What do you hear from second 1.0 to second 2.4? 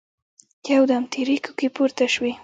تېرې کوکې پورته شوې.